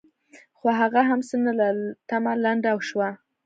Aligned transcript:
خو 0.57 0.67
هغه 0.79 1.01
هم 1.09 1.19
څه 1.29 1.35
نه 1.45 1.53
لرل؛ 1.59 1.79
تمه 2.09 2.33
لنډه 2.43 2.71
شوه. 2.89 3.09